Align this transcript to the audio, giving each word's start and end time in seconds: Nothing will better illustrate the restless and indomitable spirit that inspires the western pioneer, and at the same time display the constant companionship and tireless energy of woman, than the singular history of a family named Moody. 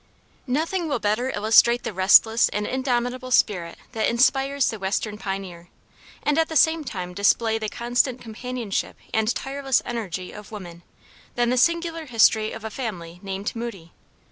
Nothing 0.47 0.87
will 0.87 0.97
better 0.97 1.29
illustrate 1.29 1.83
the 1.83 1.93
restless 1.93 2.49
and 2.49 2.65
indomitable 2.65 3.29
spirit 3.29 3.77
that 3.91 4.07
inspires 4.09 4.67
the 4.71 4.79
western 4.79 5.15
pioneer, 5.19 5.69
and 6.23 6.39
at 6.39 6.49
the 6.49 6.55
same 6.55 6.83
time 6.83 7.13
display 7.13 7.59
the 7.59 7.69
constant 7.69 8.19
companionship 8.19 8.97
and 9.13 9.35
tireless 9.35 9.79
energy 9.85 10.31
of 10.31 10.51
woman, 10.51 10.81
than 11.35 11.51
the 11.51 11.55
singular 11.57 12.05
history 12.07 12.51
of 12.51 12.63
a 12.63 12.71
family 12.71 13.19
named 13.21 13.55
Moody. 13.55 13.91